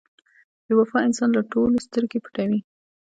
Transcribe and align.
•بې 0.65 0.73
وفا 0.79 0.99
انسان 1.07 1.29
له 1.33 1.41
ټولو 1.51 1.83
سترګې 1.87 2.17
پټوي. 2.25 2.59